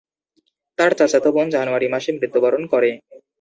[0.79, 2.89] তার চাচাতো বোন জানুয়ারি মাসে মৃত্যুবরণ করে।